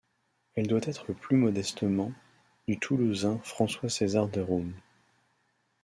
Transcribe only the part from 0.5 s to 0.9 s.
Elle doit